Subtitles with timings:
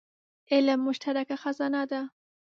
[0.51, 2.01] علم مشترکه خزانه ده.